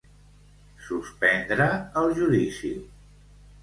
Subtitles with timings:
[0.85, 1.69] Suspendre
[2.05, 2.77] el judici.